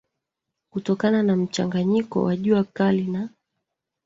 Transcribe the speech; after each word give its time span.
kutokana 0.71 1.23
na 1.23 1.35
mchanganyiko 1.35 2.23
wa 2.23 2.35
jua 2.37 2.63
kali 2.63 3.03
na 3.07 3.29